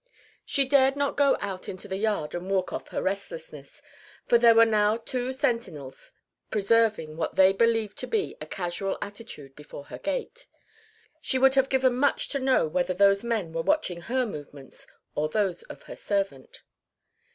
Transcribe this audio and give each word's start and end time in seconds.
She 0.47 0.65
dared 0.67 0.95
not 0.95 1.15
go 1.15 1.37
out 1.41 1.69
into 1.69 1.87
the 1.87 1.95
yard 1.97 2.33
and 2.33 2.49
walk 2.49 2.73
off 2.73 2.87
her 2.87 3.03
restlessness, 3.03 3.83
for 4.25 4.39
there 4.39 4.55
were 4.55 4.65
now 4.65 4.97
two 4.97 5.31
sentinels 5.31 6.11
preserving 6.49 7.17
what 7.17 7.35
they 7.35 7.53
believed 7.53 7.99
to 7.99 8.07
be 8.07 8.35
a 8.41 8.47
casual 8.47 8.97
attitude 8.99 9.55
before 9.55 9.83
her 9.89 9.99
gate. 9.99 10.47
She 11.21 11.37
would 11.37 11.53
have 11.53 11.69
given 11.69 11.97
much 11.97 12.29
to 12.29 12.39
know 12.39 12.67
whether 12.67 12.95
those 12.95 13.23
men 13.23 13.53
were 13.53 13.61
watching 13.61 14.01
her 14.01 14.25
movements 14.25 14.87
or 15.13 15.29
those 15.29 15.61
of 15.69 15.83
her 15.83 15.95
servant. 15.95 16.63